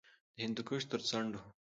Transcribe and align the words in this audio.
د 0.35 0.37
هندوکش 0.43 0.83
تر 0.91 1.01
څنډو 1.09 1.41